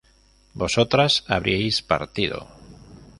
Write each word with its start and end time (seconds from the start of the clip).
vosotras 0.61 1.11
habríais 1.33 1.75
partido 1.91 2.39